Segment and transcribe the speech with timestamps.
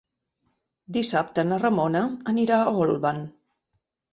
[0.95, 2.03] Dissabte na Ramona
[2.35, 3.25] anirà a Olvan.